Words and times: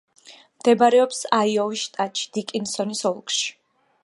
მდებარეობს 0.61 1.21
აიოვის 1.39 1.83
შტატში, 1.85 2.27
დიკინსონის 2.39 3.07
ოლქში. 3.15 3.49